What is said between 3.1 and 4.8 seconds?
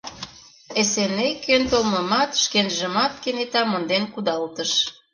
кенета монден кудалтыш.